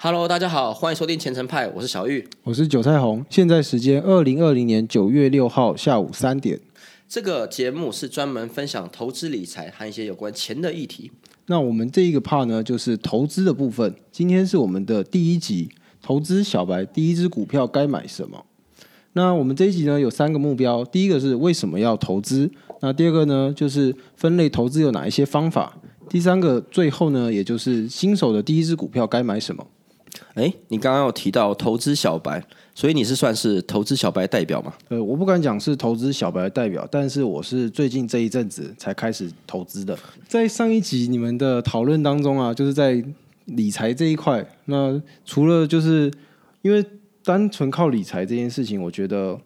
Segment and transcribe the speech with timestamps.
[0.00, 2.24] Hello，大家好，欢迎收听前程派，我是小玉。
[2.44, 6.56] 我是韭菜红，现在时间二零二零年九月六号下午三点。
[7.08, 11.10] 这个节目是专门分享投资理财和一些有关钱的议题。
[11.46, 13.92] 那我们这一个 part 呢，就是投资的部分。
[14.12, 15.68] 今天是我们的第一集，
[16.00, 18.44] 投资小白第一只股票该买什么？
[19.14, 22.48] 那我们这一集呢有三个目标，第一个是为什么要投资？
[22.82, 25.76] 那第二个呢就是分类投资有哪一些方法？
[26.08, 29.66] 第三个最后呢，也就是新手的第一只股票该买什么？
[30.34, 32.42] 哎，你刚刚有提到投资小白，
[32.74, 34.72] 所以你是算是投资小白代表吗？
[34.88, 39.98] 呃，我不敢讲是投资小白代表，但是我是最近这一阵子才开始投资的。
[40.26, 43.02] 在上一集你们的讨论当中啊，就是在
[43.46, 46.12] 理财这一块，那除了就是
[46.62, 46.84] 因为
[47.24, 49.38] 单纯靠理财这件事情，我觉得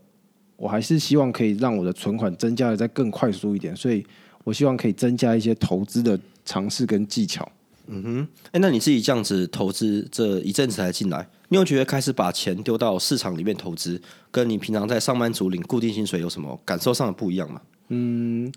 [0.57, 4.05] 我还是希望可以让我的存款增加的再更快速一点，所以
[4.45, 7.49] 我希望可以增加一些投资的尝试跟技巧。
[7.89, 17.61] 嗯哼，哎，那你自己这样子投资这一阵子才进来，你有觉得开始把钱丢到市场里面投资，跟你平常在上班族领固定薪水有什么感受上的不一样吗？
[17.89, 18.51] 嗯，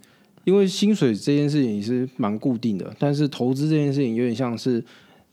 [0.44, 4.84] 因为薪水这件事情也是蛮固定的，但是投资这件事情有点像是，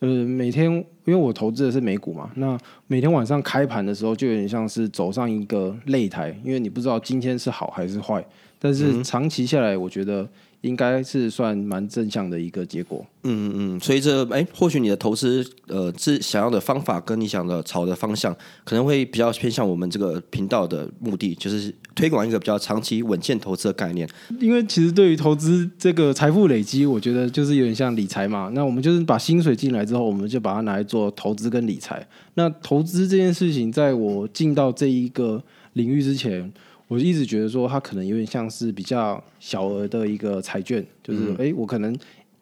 [0.01, 8.27] 呃，每天因为我投资的是美股嘛，那每天晚上开盘的时候就有点像是走上一个擂台，因为你不知道今天是好还是坏，
[8.59, 10.27] 但是长期下来，我觉得。
[10.63, 13.05] 应该是算蛮正向的一个结果。
[13.25, 24.09] 嗯嗯嗯，所以这哎，或许你的投资呃，是想要的方法跟你想的朝的方向，可能会比较偏向我们这个频道的目的，就是推广一个比较长期稳健投资的概念。
[24.41, 28.51] 因为其实对于投资这个财富累积，我觉得就是有点像理财嘛。
[28.55, 32.05] 那我们就是把薪水进来之后，我们就把它拿来做投资跟理财。
[32.35, 35.43] 那投资这件事情，在我进到这一个
[35.75, 36.53] 领域之前。
[36.93, 41.99] 我一直觉得说，它可能有点像是比较小额的一个彩券，就是哎，我可能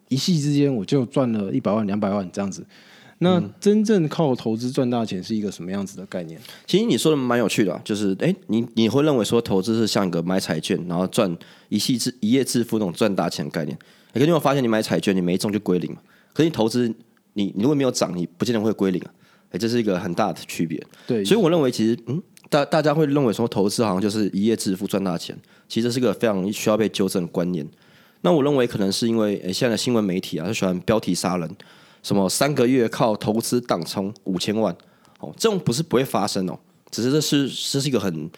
[0.09, 2.65] 一夕之间我就赚了一百万、两百万这样子。
[3.19, 6.37] 那真正靠投资赚大钱是一个什么样子的概念？
[6.67, 11.33] 其实你说的蛮有趣的，就是哎，你你会认为说投资是像一个买彩券，然后赚
[11.69, 13.77] 一夕致一夜致富那种赚大钱的概念。
[14.11, 16.01] 可是你有发现，你买彩券你没中就归零嘛？
[16.33, 16.93] 可是你投资，
[17.35, 19.13] 你你如果没有涨，你不见得会归零啊。
[19.51, 20.85] 哎，这是一个很大的区别。
[21.07, 22.21] 对，所以我认为其实嗯。
[22.51, 25.33] 大大家会认为说投资好像就是一夜致富赚大钱，
[25.69, 27.65] 其实是个非常需要被纠正的观念。
[28.23, 31.49] 那我认为可能是因为现在的新闻媒体啊，他喜欢标题杀人，
[32.03, 34.75] 什么三个月靠投资当冲五千万
[35.21, 36.59] 哦，这种不是不会发生哦，
[36.91, 38.29] 只是这是这是一个很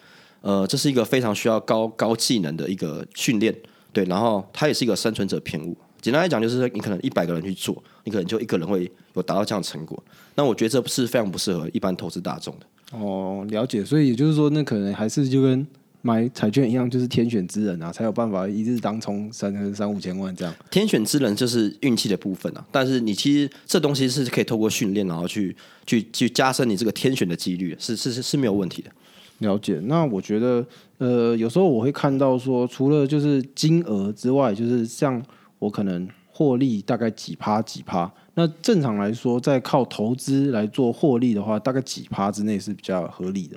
[0.42, 3.52] 呃，这是一个非常需要高高技能的一个训练，
[3.92, 5.76] 对，然后它也是一个生存者偏误。
[6.00, 10.00] 简单来讲，就是你可能一百个人去做，你可能就一个人会有达到这样的成果。
[10.36, 12.66] 那我觉得这是非常不适合一般投资大众的。
[12.92, 15.66] 哦，了解，所以也就是说，那可能还是就跟
[16.02, 20.54] 买彩券一样，就是天选之人啊，才有办法一日当冲三三五千万这样。
[20.70, 25.56] 天选之人就是运气的部分啊，但是你其实这东西是可以透过训练，然后去
[25.86, 28.90] 去去加深你这个天选的几率，是是是是没有问题的。
[29.38, 30.64] 了解，那我觉得，
[30.98, 35.20] 呃，有时候我会看到说，除了就是金额之外，就是像
[35.58, 38.12] 我可能获利大概几趴几趴。
[38.34, 43.56] 那正常来说，在靠投资来做获利的话，大概几趴之内是比较合理的。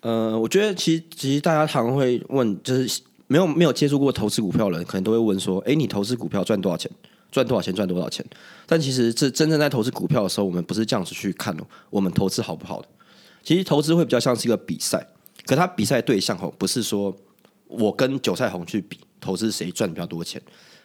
[0.00, 6.90] 呃，我觉得其实其实大家常会问，就是没有没有接触过投资股票的人，可能都会问说：，哎，你投资股票赚多少钱？
[7.32, 7.74] 赚多少钱？
[7.74, 8.24] 赚多少钱？
[8.66, 12.88] 但其实这真正在投资股票的时候，我们不是这样子去看哦，我们投资好不好的？
[13.42, 15.04] 其实投资会比较像是一个比赛，
[15.46, 17.12] 可他比赛对象哦，不是说
[17.66, 20.40] 我跟韭菜红去比投资谁赚比较多钱。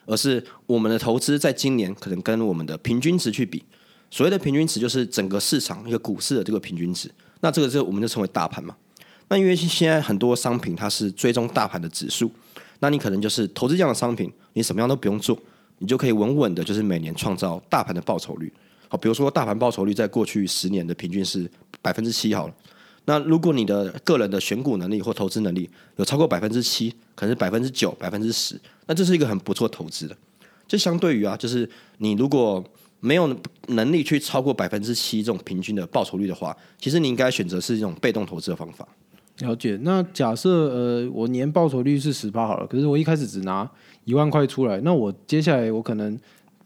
[0.08, 3.62] 而是我们的投资在今年可能跟我们的平均值去比，
[4.10, 7.10] 所谓的平均值就是整个市场一个股市的这个平均值。
[7.40, 8.74] 那这个就我们就称为大盘嘛。
[9.28, 12.30] 那因为现在很多商品它是追踪大盘的指数，
[12.80, 15.38] 那你可能就是投资这样的商品，你什么样都不用做，
[15.78, 18.50] 你就可以稳稳的，就是每年创造大盘的报酬率。
[18.88, 21.48] 好，比如说大盘报酬率在过去十年的平均是
[21.82, 22.54] 百分之七好了。
[23.08, 30.14] 那如果你的个人的选股能力或投资能力有超过百分之七，可能是百分之九、百分之十，那这是一个很不错投资的。
[30.66, 32.62] 就相对于啊，就是你如果
[33.00, 33.34] 没有
[33.68, 38.86] 能力去超过百分之七这种平均的报酬率的话，其实你应该选择是一种被动投资的方法。
[39.38, 39.78] 了解。
[39.80, 43.66] 那假设呃，我年报酬率是十八好了，可是我一开始只拿
[44.04, 46.20] 一万块出来，那我接下来我可能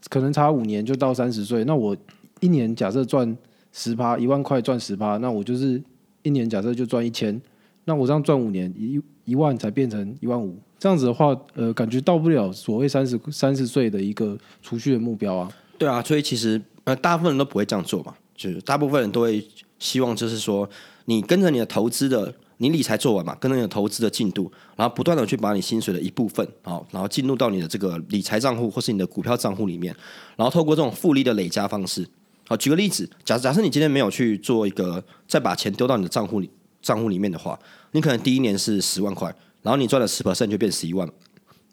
[0.09, 1.95] 可能差五年就到三十岁，那我
[2.41, 3.37] 一年假设赚
[3.71, 5.81] 十趴，一万块赚十趴，那我就是。
[6.23, 7.39] 一年假设就赚一千，
[7.85, 15.51] 那我这样赚五年一一万才变成一万五，这样子的话，呃，感觉到不了所谓三十三十岁的一个储蓄的目标啊。
[15.77, 19.45] 对啊，所以其实呃，大部分人都不会这样做嘛，就是大部分人都会
[19.79, 20.69] 希望就是说，
[21.05, 29.93] 你跟着你的投资的，你理财做完嘛，跟着你的投资的进度，然后不断的去把你薪水的一部分，好，然后进入到你的这个理财账户或是你的股票账户里面，
[30.37, 32.07] 然后透过这种复利的累加方式。
[32.45, 36.49] 好，举个例子，假假设你今天没有去做一个再把钱丢到你的账户里
[36.81, 37.57] 账户里面的话，
[37.91, 41.09] 你可能第一年是十万块，然后你赚了十 percent 就变十一万，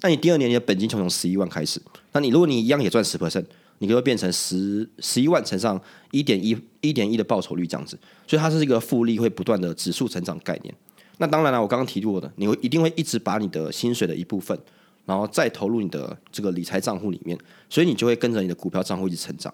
[0.02, 1.82] 那你第二年你的本金就从十一万开始，
[2.12, 3.44] 那你如果你一样也赚十 percent，
[3.78, 5.80] 你就会变成十十一万乘上
[6.12, 10.72] 一点一一点一的报酬率这样子，所以它是一个复利会不断的指数成长概念。
[11.18, 14.58] 那当然了，我刚刚提过的，你会一定会一直把你的薪水的一部分，
[15.04, 17.36] 然后再投入你的这个理财账户里面，
[17.68, 19.52] 所以你就会跟着你的股票账户一直成长。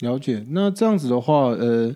[0.00, 1.94] 了解，那这样子的话，呃，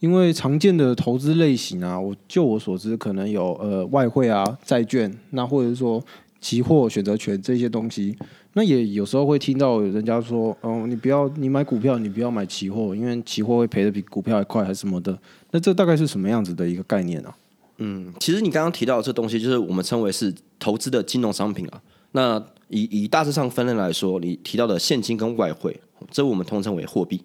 [0.00, 6.02] 因为常见的投资类型啊，我就我所知，可能有呃外汇啊、债券，那或者是说
[6.40, 8.16] 期货、选择权这些东西。
[8.54, 15.16] 那也有时候会听到人家说，哦，你不要你买股票，你不要买期货，因为期货会赔的比股票还快，还是什么的。
[15.50, 17.34] 那这大概是什么样子的一个概念呢？
[17.78, 21.82] 嗯，其实你刚刚提到这东西，就是我们称为是投资的金融商品啊。
[22.12, 25.80] 那以以大致上分类来说，你提到的现金跟外汇，
[26.12, 27.20] 这我们通称为货币。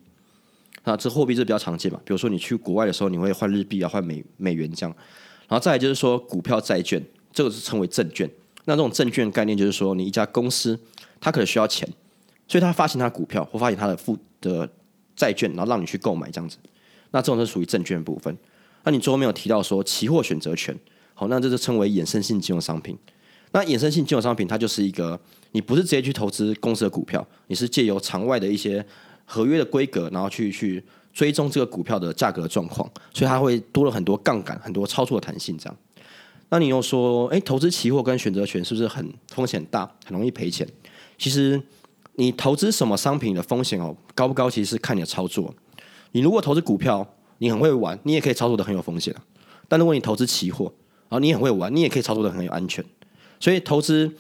[0.90, 2.00] 那这货币是比较常见嘛？
[2.04, 4.96] 比如说你去国外的时候，你会换日币啊，换美美元这样。
[5.48, 7.00] 然后再来就是说股票、债券，
[7.32, 8.28] 这个是称为证券。
[8.66, 10.80] 那这种证券概念就是说，你一家公司
[11.22, 11.88] 它可能需要钱，
[12.48, 14.68] 所以它发行它的股票或发行它的负的
[15.16, 16.58] 债券，然后让你去购买这样子。
[17.12, 18.36] 那这种是属于证券部分。
[18.84, 20.76] 那你最后没有提到说期货选择权，
[21.14, 22.98] 好，那这就称为衍生性金融商品。
[23.52, 25.20] 那衍生性金融商品它就是一个，
[25.52, 28.84] 你不是直接去投资公司的股票，你是借由场外的一些。
[29.32, 30.84] 合约的规格，然后去去
[31.14, 35.56] 追踪这个股票的价格状况，所以它会多了很多杠杆，很多操作的弹性。
[35.56, 35.78] 这样，
[36.50, 40.68] 那你又说，哎，投资期货跟选择权是不是很风险大，很容易赔钱？
[41.20, 41.62] 其实，
[42.16, 45.54] 你投资什么商品的风险哦高不高，其实是看你的操作。
[46.14, 49.16] 你如果投资股票，你很会玩，你也可以操作的很有风险
[49.68, 50.66] 但如果你投资期货，
[51.08, 52.84] 然后你很会玩，你也可以操作的很有安全。
[53.40, 54.12] 所以，投资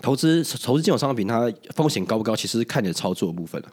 [0.00, 3.68] 投资投资这种商品，它风险高不高，其实是看你的操作部分了。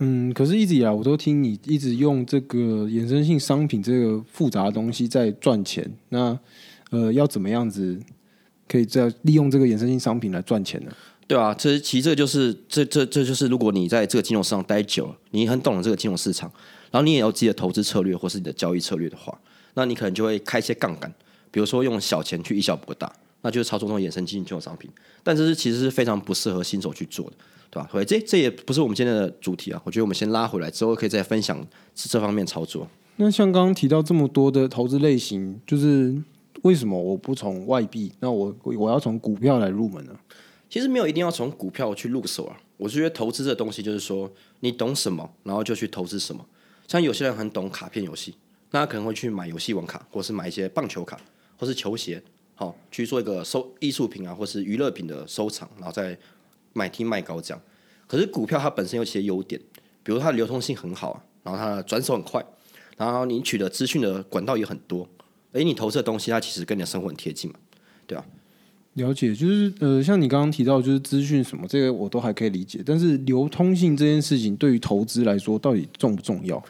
[0.00, 5.90] 嗯，可是一直以来我都听你一直用这个衍生性商品这个复杂的东西在赚钱。
[6.10, 6.38] 那
[6.90, 7.98] 呃，要怎么样子
[8.68, 10.92] 可以再利用这个衍生性商品来赚钱呢？
[11.26, 16.50] 对啊，这其实这就是这这这就是如果你在这个金融市场待久了，你很懂了这个金融市场，
[16.90, 19.38] 然后你也有自己的投资策略或是你的交易策略的话，
[19.74, 21.12] 那你可能就会开一些杠杆，
[21.50, 23.12] 比如说用小钱去以小博大，
[23.42, 24.90] 那就是操作这种衍生性金融商品。
[25.22, 27.36] 但这是其实是非常不适合新手去做的。
[27.70, 27.86] 对吧？
[27.92, 29.78] 所以这这也不是我们今天的主题啊。
[29.84, 31.62] 我觉得我们先拉回来之后，可以再分享
[31.94, 32.88] 这方面操作。
[33.16, 36.16] 那像刚刚提到这么多的投资类型，就是
[36.62, 38.10] 为什么我不从外币？
[38.20, 40.16] 那我我要从股票来入门呢？
[40.70, 42.56] 其实没有一定要从股票去入手啊。
[42.78, 46.42] 我是觉得投资这东西就是说，你懂什么，然后就去投资什么。
[46.86, 48.34] 像有些人很懂卡片游戏，
[48.70, 51.20] 那他可能会去买游戏王卡，或是买一些棒球卡，
[51.58, 52.22] 或是球鞋，
[52.58, 56.18] 好去做一个收艺术品啊，或是娱乐品的收藏，然后再。
[56.74, 57.60] 买低卖高这样，
[58.06, 59.60] 可是股票它本身有些优点，
[60.04, 62.44] 比如它的流通性很好啊，然后它的转手很快，
[62.96, 65.08] 然后你取得资讯的管道也很多，
[65.52, 67.58] 哎，你投资的东西它其实跟你的生活很贴近嘛，
[68.06, 68.24] 对吧？
[68.92, 76.62] 了解，就是呃，像你刚刚提到就是资讯什么，这个我都还可以理解，但是流通性这件事情对于投资来说到底重不重要？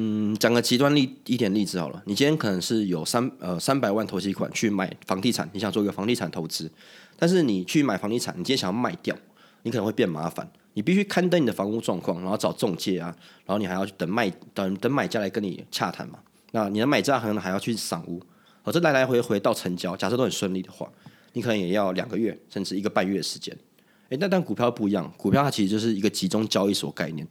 [0.00, 6.70] 嗯，讲个极端例一点例子好了，你今天可能是有三呃三百万投资款去买房地产，你想做一个房地产投资，
[7.16, 9.16] 但是你去买房地产，你今天想要卖掉。
[9.64, 13.14] 你可能会变麻烦，你必须刊登你的房屋状况，然后找中介啊，
[13.44, 16.20] 然后你还要去等卖等等买家来跟你洽谈嘛。
[16.52, 18.22] 那你的买家可能还要去赏屋，
[18.62, 20.88] 哦，这来来回回到成交，假设都很顺利的话，
[21.32, 23.54] 你可能也要两个月甚至一个半月的时间。
[24.10, 27.26] 诶，那但股票不一样，股票它其实就是一个集中交易所概念，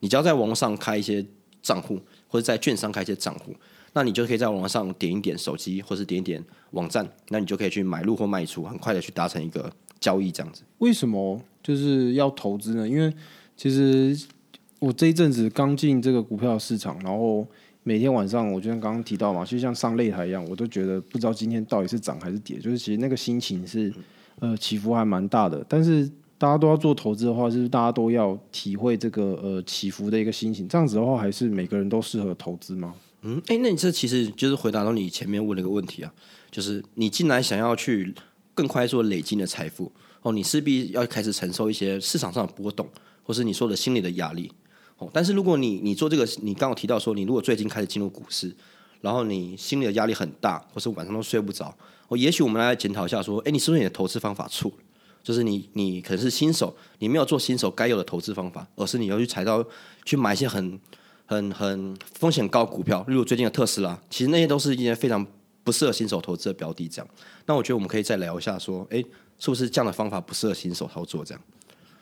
[0.00, 1.24] 你只要在网上开一些
[1.68, 3.54] 账户，或者在券商开一些账户，
[3.92, 9.70] 那你就可以在网上点一点手机，或是点一点网站，那你就可以去买入或卖出，很快的去达成一个
[10.00, 10.62] 交易这样子。
[10.78, 11.38] 为什么？
[11.62, 13.12] 就是要投资呢，因为
[13.54, 14.16] 其实
[14.78, 17.46] 我这一阵子刚进这个股票市场，然后
[17.82, 23.92] 每天晚上，我就像刚刚提到嘛，就像上擂台一样，我都觉得不知道今天到底是涨还是跌，就是其实那个心情是
[24.38, 25.62] 呃起伏还蛮大的。
[25.68, 30.68] 但是大家都要做投资的话，就是大家都要体会这个呃起伏的一个心情。
[30.68, 32.94] 这样子的话，还是每个人都适合投资吗？
[33.22, 36.12] 嗯，哎，那你这其实就是回答到你前面问了一个问题啊，
[36.52, 38.14] 就是你进来想要去
[38.54, 39.90] 更快速累积的财富。
[40.22, 42.88] 哦，你势必要开始承受一些市场上的波动，
[43.24, 44.50] 或是你说的心理的压力。
[44.98, 48.54] 哦，但是如果你你做这个，你刚刚提到说，你如果最近开始进入股市，
[49.00, 51.72] 然后你心里的压力很大，或是晚上都睡不着，
[52.08, 54.76] 哦，也许我们来检讨一下，说，哎，你是不是你的投资方法错了？
[55.28, 59.62] 就是你你可能是新手，你没有做新手该有的投资方法，而是你要去踩到
[60.06, 60.80] 去买一些很
[61.26, 65.26] 很很风险高股票，例如最近的特斯拉，其实那些都是一些非常
[65.62, 66.88] 不适合新手投资的标的。
[66.88, 67.08] 这样，
[67.44, 69.04] 那我觉得我们可以再聊一下，说，哎。
[69.40, 71.24] 是不是这样的方法不适合新手操作？
[71.24, 71.40] 这样，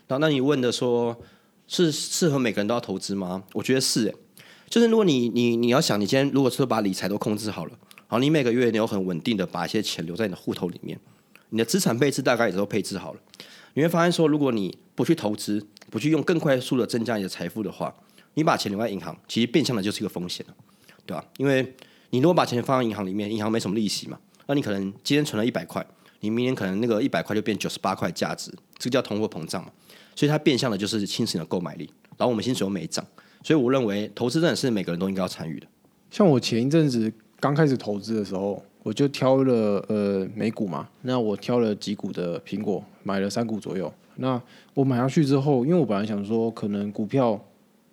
[0.09, 1.14] 那那你问的说，
[1.66, 3.42] 是适合每个人都要投资吗？
[3.52, 4.14] 我觉得是、欸，
[4.71, 7.73] 就是如果你你你要想，你今天如果说把理财都控制好了，
[8.06, 10.99] 好，你每个月你有很稳定的把一些钱留在你的户头里面，
[11.50, 13.20] 你的资产配置大概也都配置好了，
[13.74, 17.94] 你会发现说，如果你不去投资，不去用更快速的增加你的财富的话，
[18.34, 20.54] 你把钱留在银行，其实变相的就是一个风险了，
[21.04, 21.24] 对吧？
[21.36, 21.74] 因为
[22.10, 25.84] 你如果把钱放在银行里面，银行没什么利息嘛，那你可能今天存了一百块，
[26.20, 29.70] 你明年可能那个一百块就变九十八块价值，这个叫通货膨胀嘛。
[30.14, 31.84] 所以它变相的就是侵蚀你的购买力，
[32.16, 33.06] 然后我们薪水又没涨，
[33.42, 35.66] 所以我认为投资真的是每个人都应该要参与的。
[36.10, 43.92] 像我前一阵子刚开始投资的时候，我就挑了呃美股嘛，那我挑了几股的苹果，买了三股左右。
[44.14, 44.40] 那
[44.74, 47.36] 我买下去之后，因为我本来想说，可能股票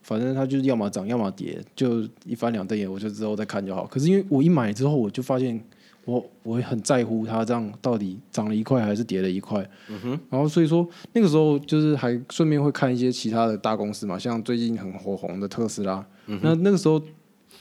[0.03, 3.87] 反正它就是要么涨要么跌，就一翻两瞪眼，我就之后再看就好。
[3.87, 5.59] 可是因为我一买之后，我就发现
[6.05, 9.67] 我我会很在乎它这样到底涨了一块还是跌了一块。
[9.89, 10.19] 嗯哼。
[10.29, 16.05] 然后所以说那个时候就是还顺便会看一些其他的大公司嘛，像最近很火红的特斯拉。
[16.27, 17.01] 那那个时候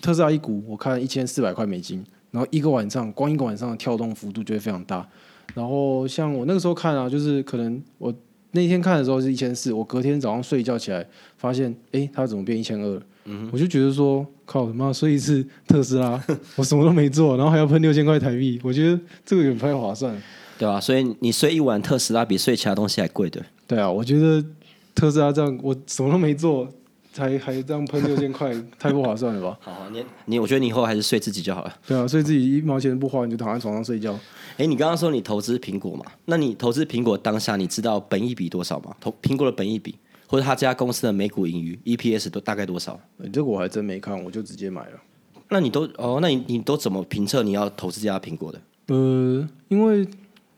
[0.02, 5.08] 特斯拉一股我看一千四百块美金，然后一个晚上光一个晚上的跳动幅度就会非常大。
[5.54, 8.12] 然后像我那个时候看啊，就是可能我
[8.50, 13.00] 那天看的时候是一千四，我隔天早上睡一觉起来发现，哎，它怎么变一千二？
[13.52, 16.20] 我就觉得说，靠他妈睡一次特斯拉，
[16.56, 20.20] 我什么都没做，然后还要喷六千块台币，我觉得这个也不太划算。
[20.58, 23.44] 对吧、所以你睡一晚特斯拉比睡其他东西还贵的。
[23.66, 24.44] 对啊，我觉得
[24.94, 26.68] 特斯拉这样，我什么都没做，
[27.12, 29.58] 才还这样喷六千块，太不划算了吧？
[29.60, 31.76] 好好，你你，我觉得你以后还是睡自己就好了。
[31.86, 34.18] 对啊，所以自己一毛钱不花，你就躺在床上睡觉。
[34.56, 36.04] 哎，你刚刚说你投资苹果嘛？
[36.24, 38.96] 那你投资苹果当下，你知道本益比多少吗？
[39.00, 39.94] 投苹果的本益比，
[40.26, 42.98] 或者他这家公司的每股盈余 EPS 都大概多少？
[43.22, 45.00] 欸这个我还真没看，我就直接买了。
[45.48, 48.60] 那你都哦，那你你都怎么评测你要投资这家苹果的？
[48.88, 50.06] 呃，因为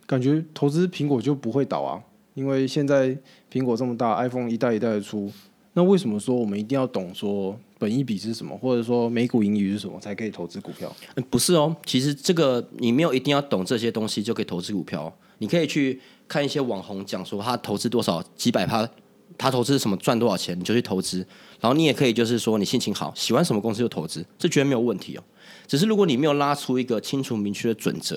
[0.06, 2.00] 感觉投资苹果就不会倒啊，
[2.34, 3.16] 因为现在
[3.52, 5.30] 苹果这么大，iPhone 一代一代的出，
[5.76, 10.90] 那为什么说我们一定要懂说本益比是什么，或者说每股盈余是什么，才可以投资股票？
[11.16, 18.88] 嗯不是哦，其实这个你没有一定要懂这些东西就可以投资股票、你可以去看一些网红讲说他投资多少几百趴，
[19.36, 21.18] 他投资什么赚多少钱，你就去投资。
[21.60, 25.22] 然后你也可以就是说你心情好，喜欢什么公司就投资，这绝对没有问题哦。
[25.66, 28.16] 只是如果你没有拉出一个清楚明确的准则，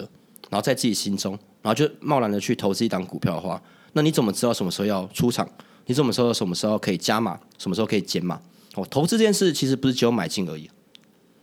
[0.49, 1.31] 然后在自己心中，
[1.63, 3.59] 然后就贸然的去投资一档股票的话，
[3.93, 5.49] 那你怎么知道什么时候要出场？
[5.87, 8.39] 你怎么时候什么时候可以加码，什么时候可以减码？
[8.75, 10.69] 哦，投资这件事其实不是只有买进而已。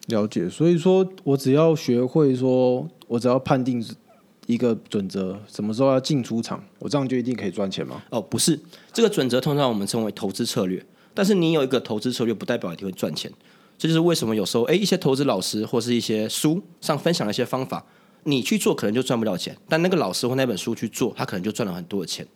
[0.07, 3.85] 了解，所以说我只要学会说，我只要判定
[4.47, 8.03] 一个准则，什么时候要进出场，我这样就一定可以赚钱吗？
[8.11, 8.61] 哦，不是，
[8.93, 10.85] 这个准则通常我们称为投资策略。
[11.15, 13.33] 但是你有一个投资策略，不代表一定会赚钱。
[13.79, 17.85] 这就是为什么有时候，诶，一些投资老师或是一些书上分享的一些方法，
[18.25, 22.27] 你去做可能就赚不了钱，但那个老师或那本书去做，他可能就赚了很多的钱。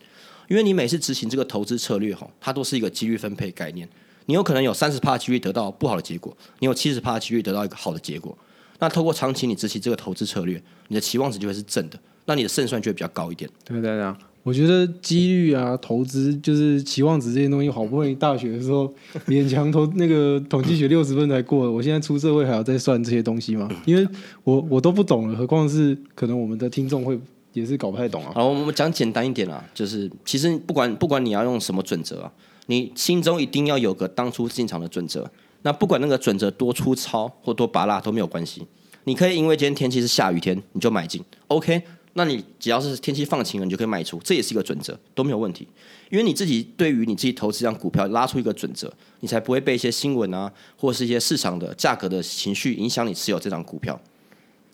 [0.49, 3.89] 因为你每次执行这个投资策略，哈，它都是一个几率分配概念。
[4.27, 8.37] 你有可能有三十趴几率得到不好的结果，你有七十趴几率得到一个好的结果。
[8.79, 13.49] 那透过长期你执行这个投资策略，你的期望值就会是正的，那你的胜算就会比较高一点。
[13.65, 18.93] 对对对，我觉得几率啊、投资就是期望值这些东西，好不容易大学的时候
[19.27, 23.69] 勉强投那个统计学六十分才过了，我现在出社会还要再算这些东西吗？
[23.85, 24.07] 因为
[24.45, 27.19] 我我都不懂了，何况是可能我们的听众会
[27.59, 28.33] 也是搞不太懂啊。
[28.35, 32.33] 好，我们讲简单一点啦，就是其实不管不管你要用什么准则啊，
[32.67, 35.31] 你心中一定要有个当初进场的准则。
[35.63, 38.65] 那不管那个准则多粗糙或多拔辣都没有关系，
[39.05, 41.83] 你可以因为今天天气是下雨天你就买进，OK？
[42.15, 45.67] 那你只要是天气放晴了，你就可以卖出，这也是一个准则，都没有问题。
[46.11, 54.01] 因为你自己对于你自己投资这张股票拉出一个准则，你才不会被一些新闻啊，或是一些市场的价格的情绪影响你持有这张股票。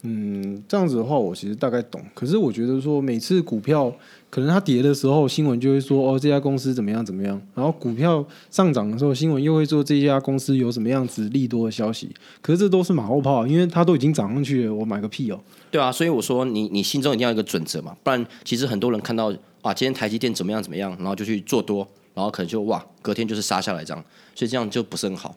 [0.07, 1.99] 嗯，这样子的话，我其实大概懂。
[2.13, 3.91] 可是我觉得说，每次股票
[4.29, 12.15] 可能它跌的时候，新闻就会说哦这家公司怎么样怎么样，然后股票上涨的时候，新闻又会说这家公司有什么样子利多的消息。
[12.43, 15.41] 可是这都是马后炮，因为它都已经涨上去了，我买个屁哦。
[15.71, 19.33] 对啊，所以我说你你心中一定要有一个准则嘛，不然其实很多人看到
[19.63, 25.35] 啊今天台积电怎么样怎么样，然后就去做多，然后可能就哇隔天就是杀下来这样，所以这样就不是很好。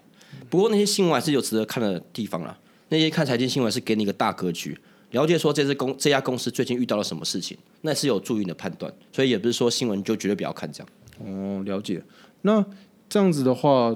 [0.50, 2.57] 不过那些新闻还是有值得看的地方啦，
[2.89, 4.77] 那些看财经新闻是给你一个大格局，
[5.12, 10.89] 了解说这支公这家公司最近遇到了什么事情，那是有助于你的判断，所以也不是说新闻就绝对不要看这样。
[11.20, 12.01] 哦，了解。
[12.44, 12.63] 那
[13.10, 13.96] 这样子的话，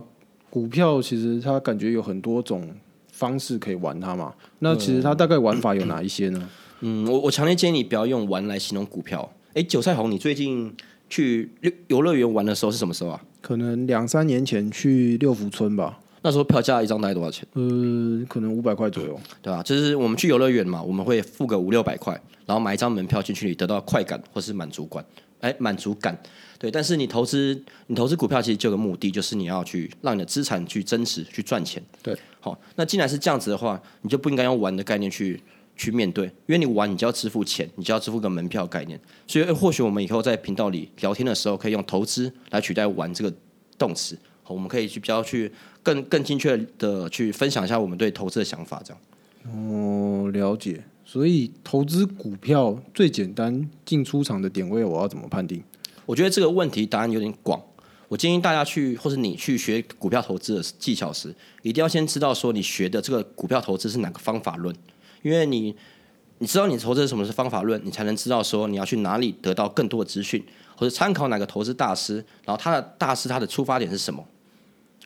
[0.49, 2.75] 股票其实它感觉有很多种
[3.11, 4.33] 方式可以玩它嘛。
[4.59, 6.49] 那其实它大概玩法有哪一些呢？
[6.81, 9.31] 嗯，我我强烈建议你不要用玩来形容股票。
[9.53, 10.75] 哎，韭菜红，你最近
[11.09, 13.23] 去游游乐园玩的时候是什么时候啊？
[13.41, 17.47] 可能两三年前去六福村吧，那时候票价一张大概多少钱？
[17.53, 19.19] 呃，可能五百块左右。
[19.41, 22.13] 对吧、就是我们去游乐园嘛，我们会付个五六百块，
[22.45, 25.03] 然后买一张门票进去，得到快感或是满足感。
[25.39, 26.15] 哎满足感。
[26.59, 31.81] 对，但是你投资你投资股票其实就有个目的，就是你要去让你的资产去增值、去赚钱。
[32.03, 35.41] 对，好，那既然是这样子的话，你就不应该用玩的概念去
[35.75, 38.99] 去面对，因为你玩你就要支付钱，你就要支付个门票概念。
[39.25, 43.33] 所以或许我们以后在频道里聊天的时候，可以用投资来取代玩这个
[43.79, 44.15] 动词。
[44.51, 45.49] 好，我们可以去比较去
[45.81, 49.01] 更更精确的去分享一下我们对投资的想法，这样。
[49.53, 50.83] 哦，了解。
[51.05, 55.63] 所以投资股票最简单进出场的点位，我要怎么判定？
[56.05, 57.61] 我觉得这个问题答案有点广。
[58.07, 64.75] 我建议大家去，或是你去学股票投资的技巧时，一定要先知道说你学的这个股票投资是哪个方法论，
[65.21, 65.73] 因为你
[66.39, 70.43] 你知道你投资什么是方法论，你才能知道说你要去哪里得到更多的资讯，
[70.75, 72.15] 或者参考哪个投资大师，
[72.45, 74.25] 然后他的大师他的出发点是什么。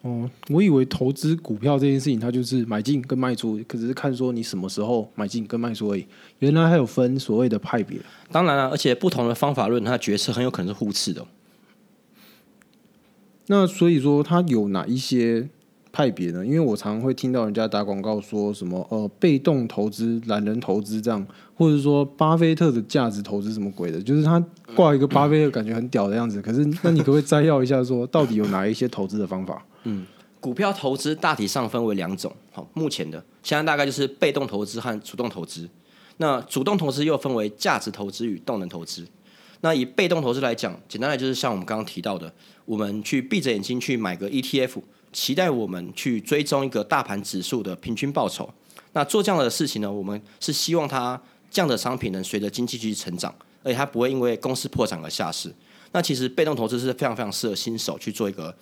[0.06, 6.06] 哦，我以为投资股票这件事情，它就是买进跟卖出，可只是看说你什么时候买进跟卖出而已。
[6.38, 7.98] 原来还有分所谓的派别。
[8.32, 11.28] 当然了、而且不同的方法论，它的决策很有可能是互斥的哦。
[13.48, 15.50] 那所以说，它有哪一些
[15.92, 16.46] 派别呢？
[16.46, 24.40] 因为我常常会听到人家打广告说什么呃被动投资、懒人投资这样，或者说巴菲特的价值投资什么鬼的，就是他
[24.76, 26.40] 挂一个巴菲特，感觉很屌的样子。
[26.44, 29.66] 可是，那你可不可以摘要一下说，到底有哪一些投资的方法？
[29.86, 30.06] 嗯
[30.39, 35.68] 股票投资大体上分为两种，好，目前的现在大概就是被动投资和主动投资。
[36.18, 39.08] 那主动投资又分为价值投资与动能投资。
[39.62, 42.32] 那以被动投资来讲，简单的就是像我们刚刚提到的，
[42.65, 48.48] 我们去闭着眼睛去买个 ETF，期待我们去追踪一个大盘指数的平均报酬。
[48.94, 55.51] 那做这样的事情呢，我们是希望它这样的商品能随着经济继续成长，而且它不会因为公司破产而下市。
[55.92, 58.56] 那其实被动投资是非常非常适合新手去做一个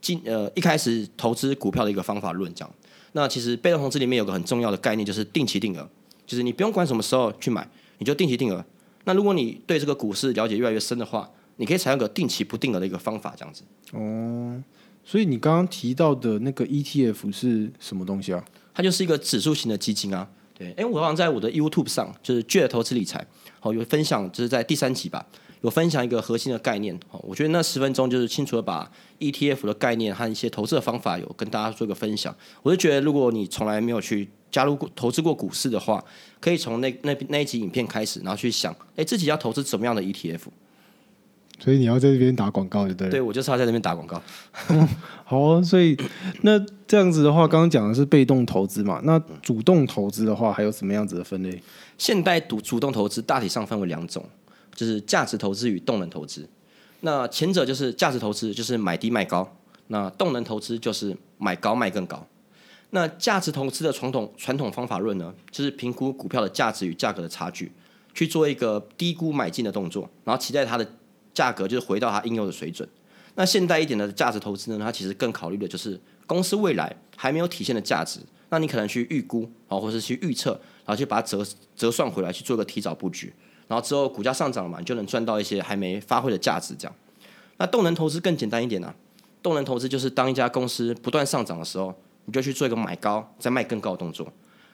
[0.00, 2.74] 进呃一开始投资股票的一个方法论这样。
[3.12, 5.88] 那其实被动投资里面有个很重要的概念，就是定期定额，
[6.26, 8.64] 就是你不用管什么时候去买，你就定期定额。
[9.04, 13.62] 那如果你对这个股市了解越来越深的话，你可以采用个定期不定额的一个方法，这样子。
[13.92, 14.62] 哦，
[15.04, 18.44] 所以你刚刚提到的那个 ETF 是什么东西啊？
[18.72, 20.28] 它就是一个指数型的基金啊。
[20.56, 23.26] 对，哎，我好像在我的 YouTube 上，就是倔的投资理财，
[23.58, 25.26] 好有分享，就是在第三集吧，
[25.62, 26.98] 有分享一个核心的概念。
[27.08, 32.34] 好，我觉得那十分钟就是清楚的把 ETF 的概念和一些投资的方法有跟大家做一个分享。
[32.62, 36.04] 我就觉得，如果你从来没有去加入过投资过股市的话，
[36.40, 40.40] 可以从那那那一集影片开始，然后去想，哎，自己要投资什么样的 ETF。
[41.62, 43.10] 所以你要在这边打广告，对不对？
[43.10, 44.22] 对，我就是要在这边打广告。
[45.24, 45.94] 好啊，所以
[46.40, 48.98] 那这样子的话，刚刚讲的是被动投资嘛？
[49.04, 51.62] 那主动投资的话，还有什么样子的分类？
[51.98, 54.24] 现代主主动投资大体上分为两种，
[54.80, 56.48] 就是价值投资与动能投资。
[57.00, 59.44] 那前者就是价值投资，就是买低卖高；
[59.88, 62.26] 那动能投资就是买高卖更高。
[62.88, 67.70] 那价值投资的传统传统方法论呢，就是评估股票的价值与价格的差距，
[68.14, 70.92] 去做一个低估买进的动作，然后期待它的
[71.34, 72.88] 价格就是回到它应有的水准。
[73.34, 80.52] 那现代一点的价值投资呢，它其实更考虑的就是公司未来还没有体现的价值，那你可能去预估啊，或是去预测，
[80.86, 83.30] 然后去把它折折算回来，去做个提早布局，
[83.70, 86.74] 然后之后股价上涨了嘛，你就能赚到一些还没发挥的价值。
[86.76, 86.94] 这样，
[87.56, 88.92] 那动能投资更简单一点啊，
[89.40, 94.26] 动能投资就是当一家公司不断上涨的时候，你就去做一个买高再卖更高的动作。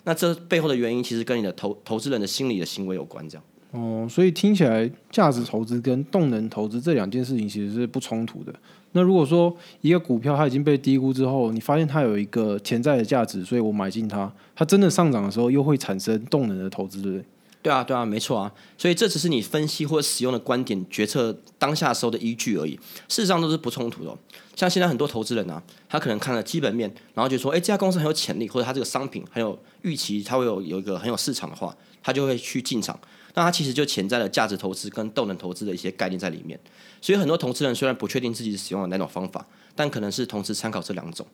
[0.05, 3.45] 那这背后的原因其实跟你的投投资人的心理的行为有关，这样。
[3.73, 8.55] 哦，所以听起来价值投资跟动能投资这两件事情其实是不冲突的。
[8.93, 17.27] 那如果说一个股票它已经被低估之后，你发现它有一个潜在的价值，所以我买进它，它真的上涨的时候又会产生动能的投资，对不对？
[17.63, 18.53] 对啊，对啊，没错啊。
[18.79, 22.75] 所以这只是你分析或使用的观点、决策当下时候的依据而已，
[23.09, 24.17] 事实上都是不冲突的、
[24.55, 32.99] 像现在很多投资人啊，他可能看了基本面，然后就说，哎，这家公司很有潜力，或者他这个商品很有预期，它会有有一个很有市场的话，他就会去进场。
[33.35, 36.59] 那它其实就潜在了价值投资跟动能投资的一些概念在里面。
[37.03, 41.27] 所以很多投资人虽然不确定自己使用的哪种方法，但可能是同时参考这两种。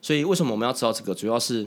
[0.00, 1.12] 所以为什么我们要知道这个？
[1.12, 1.66] 主要是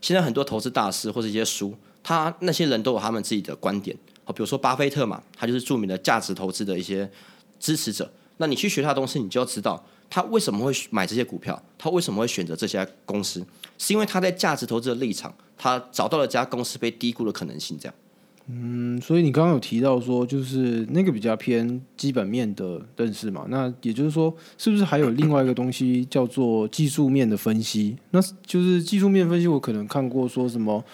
[0.00, 3.96] 现在很多投资大师或者一些书，他那些人都有他们自己的观点。
[4.24, 7.10] 好，比如说巴菲特嘛，他就是著名的价值投资的一些
[7.58, 8.10] 支持者。
[8.38, 13.44] 那你去学他的东西，你就要知道他为什么会买这些股票，他为什么会选择这些公司，
[13.78, 17.78] 是因为他在价值投资的立场，他找到了这家公司被低估的可能性。
[17.80, 17.94] 这样。
[18.48, 27.96] 嗯，所以你刚刚有提到说，就是那个比较偏基本面的认识嘛，那也就是说，是不是还有另外一个东西叫做技术面的分析？
[28.10, 30.84] 那就是技术面分析，我可能看过说什么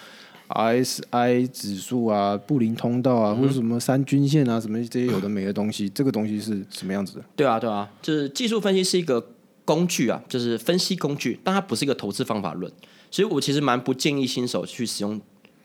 [0.49, 7.25] RSI 指数啊、布林通道啊，或者什么三均线啊，什么这些有的没的东西， 这个东西是什么样子的？
[7.35, 9.33] 对啊，对啊，就是技术分析是一个
[9.63, 12.71] 工具啊，就是分析工具，但它不是一个投资方法论，
[13.11, 15.21] 所以我其实蛮不建议新手去使用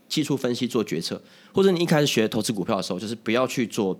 [0.08, 1.22] 技术分析做决策，
[1.54, 3.98] 或者你一开始学投资股票的时候，就是不要去做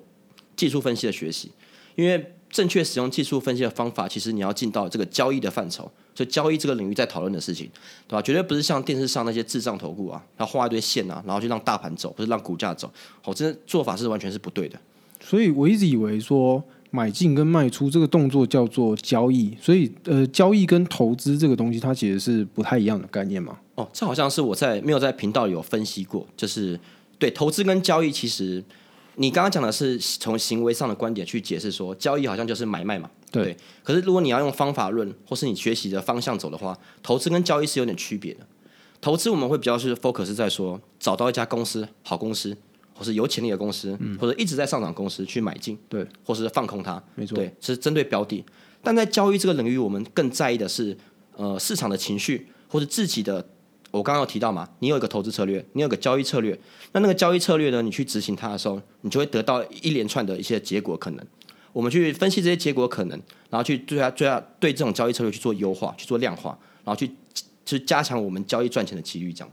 [0.55, 1.51] 技术分析的学习，
[1.95, 7.69] 因为正确使用技术分析的方法，其实你要进到这个交易的范畴，就交易这个领域在讨论的事情，
[8.07, 8.23] 对吧？
[8.23, 12.89] 绝对不是像电视上那些智障投顾啊，要画一堆线啊，然后就让大盘走，不是让股价走，
[13.25, 14.79] 哦，这做法是完全是不对的。
[15.21, 16.63] 所以我一直以为说
[16.93, 23.59] 买进跟卖出这个动作叫做交易，所以呃，交易跟投资这个东西它其实是不太一样的概念嘛。
[23.75, 26.79] 哦，这好像是我在没有在频道有分析过，就是
[27.19, 28.63] 对投资跟交易，其实
[29.17, 33.11] 你刚刚讲的是从行为上的观点去解释说，交易好像就是买卖嘛。
[33.31, 38.41] 对可是如果你要用方法论，或是你学习的方向走的话，投资跟交易是有点区别的。
[39.01, 42.57] 投资我们会比较是 focus 在说找到一家公司好公司，
[42.95, 47.03] 或是有潜力的公司，或者一直在上涨公司去买进，对，或是放空它。
[47.15, 47.37] 没错。
[47.37, 48.45] 对，是针对标的。
[48.83, 50.97] 但在交易这个领域，我们更在意的是
[51.37, 53.47] 呃市场的情绪，或者自己的。
[53.99, 56.59] 我刚刚有提到嘛，你有一个投资策略，你有个交易策略，
[56.91, 61.25] 那那个交易策略呢，你去执行它的时候，你就会得到一连串的一些结果可能。
[61.73, 63.17] 我们去分析这些结果可能，
[63.51, 67.09] 然后去对它、对它、对这种交易策略去做优化、去做量化，然后去
[67.65, 69.53] 去加强我们交易赚钱的几率，这样。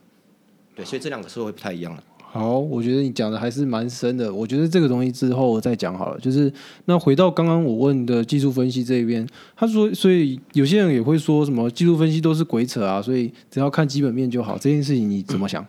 [0.75, 2.03] 对，所以这两个是会不太一样的。
[2.33, 4.33] 好，我觉得你讲的还是蛮深的。
[4.33, 6.19] 我觉得这个东西之后我再讲好了。
[6.21, 6.49] 就是
[6.85, 14.57] 那回到刚刚我问的技术分析这一边，他说，所以有些人也会说什么技术分析都是鬼扯啊，所以只要看基本面就好。
[14.57, 15.65] 这件事情你怎么想？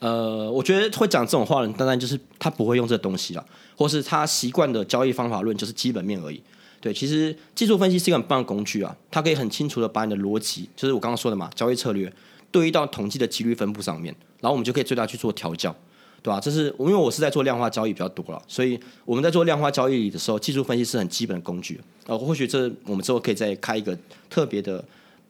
[0.00, 3.46] 呃，我觉得会讲这种话的人，当然就是他不会用这东西了，
[3.76, 6.42] 或是他习惯的交易方法论就是基本面而已。
[6.80, 12.12] 对，其实技术分析是一个很棒的工具啊，它可以很清楚的把你的逻辑，就是我刚刚说的嘛，交易策略
[12.50, 15.72] 对应到统计的几率分布上面，然后我们就可以最大去做调教。
[16.22, 16.38] 对吧？
[16.38, 21.80] 这是因为我是在做量化交易比较多了，所以我们在做量化交易的时候，技术分析是很基本的工具。
[22.06, 23.96] 呃，或许这我们之后可以再开一个
[24.28, 24.84] 特别的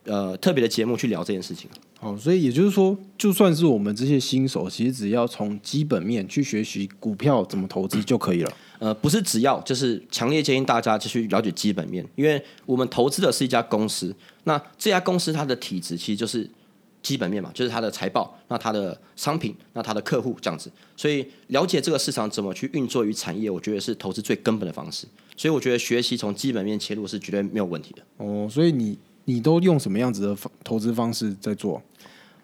[0.05, 1.71] 呃特别的节目去聊这件事情。
[1.99, 8.53] 好，所以也就是说，就算是我们这些新手，其实只要从基本面去学习股票怎么投资就可以了。
[8.79, 16.49] 呃，不是只要，就是强烈建议大家就去了解基本面，因为我们投资的是一家公司，那这家公司它的体质其实就是。
[17.03, 25.07] 基本面嘛，就是它的财报，那它的商品，那它的客户这样子，所以了解这个市场怎么去运作于产业，我觉得是投资最根本的方式。
[25.37, 28.03] 所以我觉得学习从基本面切入是绝对没有问题的。
[28.19, 31.83] 哦，所以你你都用什么样子的投资方式在做？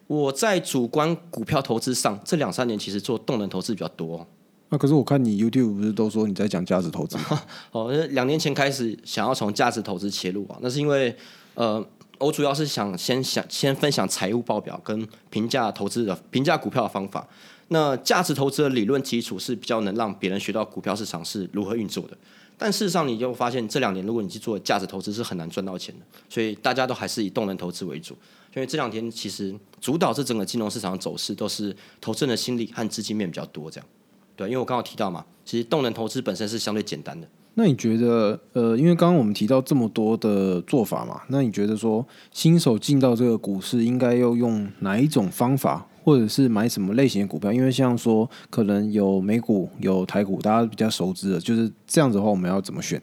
[0.06, 4.26] 我在主观股票投资上，这两三年其实做动能投资比较多。
[4.70, 7.18] 那可是我看你 YouTube 不是都说你在讲价值投资？
[7.72, 11.14] 哦，两年前开始想要从价值投资切入啊，那是因为
[11.54, 11.86] 呃。
[12.18, 17.26] 我主要是想先想先分享财务报表跟评价投资的评价股票的方法。
[17.68, 22.16] 那价值投资的理论基础是比较能让别人学到股票市场是如何运作的。
[22.56, 26.06] 但事实上，你就发现这两年如果你去做价值投资是很难赚到钱的。
[26.28, 28.16] 所以大家都还是以动能投资为主。
[28.54, 33.86] 因为这两天其实主导这整个金融市场的走势都是投资人的心理和资金面比较多这样。
[34.34, 37.28] 对，因为我刚刚提到嘛，其实动能投资本身是相对简单的。
[37.58, 47.50] 那你觉得，呃，因为刚刚我们提到这么多的做法嘛，那你觉得说新手进到这个股市应该要用哪一种方法，或者是买什么类型的股票？
[47.50, 53.00] 因为像说可能有美股、有台股，大家比较熟知的，就是这样子的话，我们要怎么选？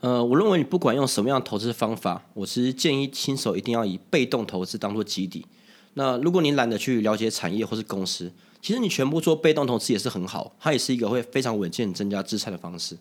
[0.00, 5.46] 呃，我认为你不管用什么样的投资方法，我其实建议新手一定要以被动投资当做基底。
[5.94, 12.98] 那如果你懒得去了解产业或是公司，其实你全部做被动投资也是很好，它也是一个会非常稳健增加资产的方式。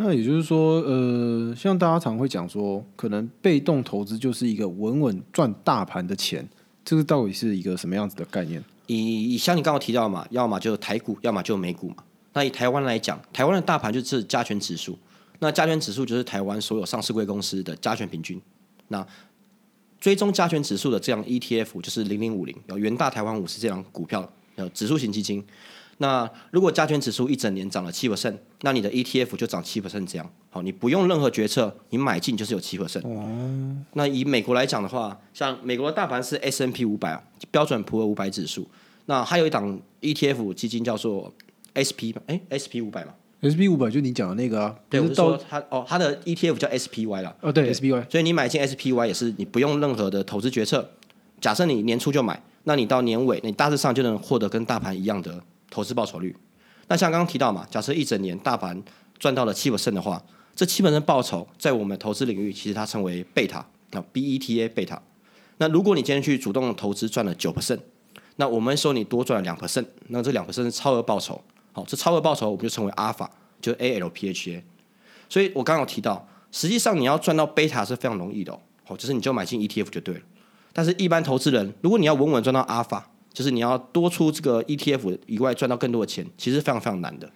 [0.00, 6.48] 那也就是说，呃，像大家常会讲说，可能被动投资就是一个稳稳赚大盘的钱，
[6.84, 8.62] 这个到底是一个什么样子的概念？
[8.86, 11.96] 以以像你刚刚提到嘛，要么就台股，要么就美股嘛。
[12.32, 14.96] 那以台湾来讲，台湾的大盘就是加权指数，
[15.40, 18.40] 那加权指数就是台湾所有上市贵公司的加权平均。
[18.86, 19.04] 那
[19.98, 25.44] 追踪加权指数的这样 ETF 就是零零五零，有元大台湾五十这样股票，呃，指数型基金。
[25.98, 30.30] 那如果加权指数一整年涨了七 percent，那你的 ETF 就涨七 percent 这样。
[30.50, 33.06] 好，你不用任何决策，你买进就是有七 percent。
[33.06, 33.76] 哦。
[33.94, 38.66] 那以美国来讲的话，像美国的大盘是 S N P 五百啊，标准普尔五百指数。
[39.06, 41.32] 那还有一档 ETF 基金叫做
[41.74, 44.74] S P 哎 S P 五百嘛？S P 五百就你讲的那个啊？
[44.88, 47.34] 对，我是说它哦，它的 ETF 叫 S P Y 啦。
[47.40, 48.06] 哦，对，S P Y。
[48.08, 50.88] 所以你买进 S P Y 也是你不用任何的投资决策。
[51.40, 56.36] 假设你年初就买，那你到年尾，你大致上就能获得跟大盘一样的投资报酬率。
[56.88, 58.82] 那像刚刚提到嘛，假设一整年大盘
[59.18, 60.22] 赚到了七 percent 的话，
[60.54, 63.58] 这七 percent 报酬在我们投资领域其实它称为贝塔
[63.92, 65.00] 啊，B E T A 贝塔。
[65.58, 67.80] 那如果你今天去主动投资赚了九 percent，
[68.36, 71.42] 那我们说你多赚了两 percent，那这两 percent 是超额报酬。
[71.72, 74.64] 好，这超额报酬我们就称为阿尔法，就 A L P H A。
[75.28, 80.20] 所以我刚刚有提到，实际上你要赚到贝塔是非常容易的，好，就是你就买进 E T F 就对了。
[80.72, 87.30] 但是，一般投资人如果你要稳稳赚到阿尔法，就是你要多出这个 ETF 以外赚到更多的钱，其实非常非常难的。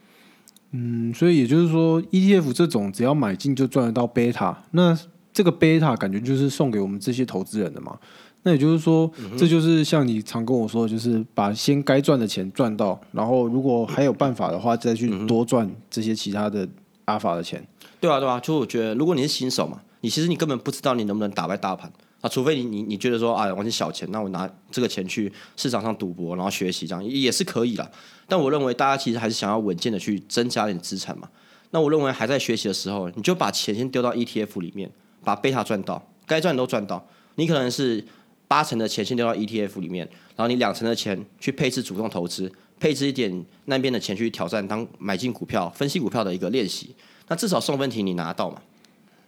[0.73, 4.99] 嗯，所以也就是说，ETF 这种只要买进就赚得到贝塔，那
[5.33, 7.97] 这个贝塔感觉就是送给我们这些投资人的嘛。
[8.43, 16.69] 那也就是说，这就是像你常跟我说的，就是把先该赚的钱赚到，然后如果还有办法的话，再去多赚这些其他的
[17.05, 17.65] 阿法的钱。
[18.01, 27.91] 对啊，对啊，就我觉得，如果你是新手嘛，你其实你根本不知道你能不能打败大盘啊，除非你你你觉得说啊，我是小钱，那我拿这个钱去市场上赌博，然后学习这样也是可以啦。
[28.29, 31.29] 但我认为大家其实还是想要稳健的去增加点资产嘛。
[31.71, 34.91] 那我认为还在学习的时候，你就把钱先丢到 ETF 里面，
[35.25, 37.05] 把贝塔赚到，该赚都赚到。
[37.37, 38.05] 你可能是
[38.47, 46.95] 八成的钱先丢到 ETF 里面，然后你两成的钱去配置主动投资，配置一点那边的钱去挑战当买进股票、分析股票的一个练习。
[47.29, 48.61] 那至少送分题你拿到嘛？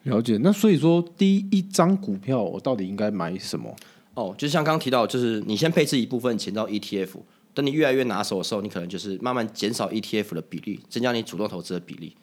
[0.04, 0.38] 了解。
[0.40, 3.74] 那所以说，第一张股票我到底应该买什么？
[4.14, 7.16] 哦，就像刚刚提到，就是你先配置一部分钱到 ETF，
[7.52, 12.14] 等你越来越拿手的时候，你可能就是慢慢减少 ETF 的比例，增加你主动投资的比例。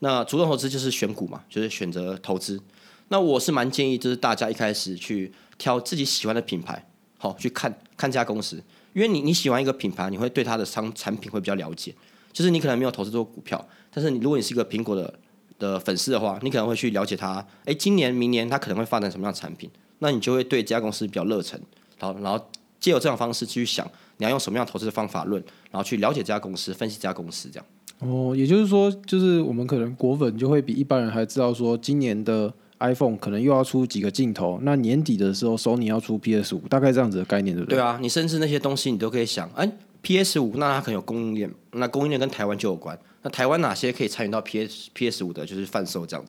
[0.00, 2.60] 那主动投资就是选股嘛，就是选择投资。
[3.08, 11.94] 那我是蛮建议，就是大家一开始去挑自己喜欢的品牌，好去看看这家公司，因为你你喜欢一个品牌，你会对它的商产品会比较了解。
[12.32, 15.18] 就是你可能没有投资做股票，但是你如果你是一个苹果的。
[15.58, 21.60] 的粉丝的话，你可能会去了解他，哎，今年、明年他可能会发展什么样的产品，那你就会对这家公司比较热忱，
[21.98, 22.46] 然后，然后
[22.78, 23.84] 借由这种方式去想，
[24.18, 27.66] 你要用什么样投资的方法论，然后去了解这家公司，分析这家公司，这样。
[28.00, 37.76] 哦，也就是说，就是我们可能果粉就会比一般人还知道说，今年的 iPhone 可能又要出几个镜头，那年底的时候，Sony 要出 PS 五，大概这样子的概念，对不对？
[37.76, 39.68] 对啊，你甚至那些东西你都可以想，哎
[40.02, 42.96] ，PS 五那它可能有供应链，那供应链跟台湾就有关。
[43.22, 46.24] 那台湾哪些可以参与到 PS PS 五的，就是贩售这样。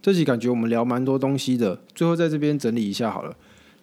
[0.00, 3.36] 这集感觉我们聊蛮多东西的，最后在这边整理一下好了。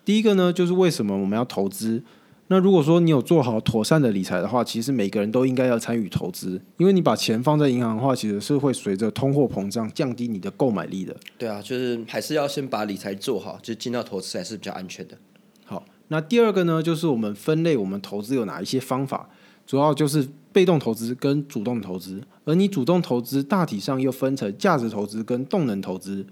[0.04, 2.04] 第一个呢，就是为什么我们要投资？
[2.48, 11.16] 那如果说你有做好妥善的理财的话，其实每个人都应该要参与投资，因为你把钱放在银行的话，其实是会随着通货膨胀降低你的购买力的。
[11.38, 15.18] 对啊，就是还是要先把理财做好，就进到投资还是比较安全的。
[15.64, 19.30] 好，那第二个呢，就是我们分类我们投资有哪一些方法。
[19.66, 26.26] 主要就是被动投资跟主动投资，而你主动投资大体上又分成价值投资跟动能投资。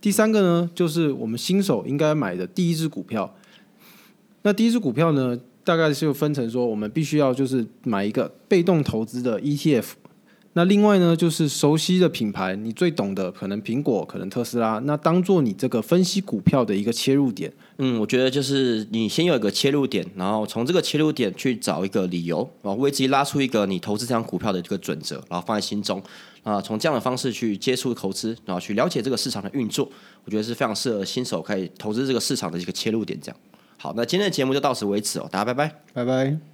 [0.00, 3.34] 第三个呢，就是我们新手应该买的第一只股票。
[4.42, 9.84] 那第一只股票呢，大概是分成说，我们必须要就是买一个被动投资的 ETF。
[10.56, 17.52] 那另外呢，就是熟悉的品牌，你最懂的可能苹果，可能特斯拉，那当做你这个分析股票的一个切入点。
[17.78, 26.00] 嗯，我觉得就是你先有一个切入点，然后从这个切入点去找一个理由，然后为自己拉出一个你投资这张股票的这个准则，然后放在心中
[26.44, 29.90] 啊，从这样的方式去接触投资，然后去了解这个市场的运作，
[30.24, 33.18] 我觉得是非常适合新手可以投资这个市场的一个切入点。
[33.20, 33.36] 这样，
[33.76, 36.53] 好，那今天的节目就到此为止哦，大家拜拜，拜拜。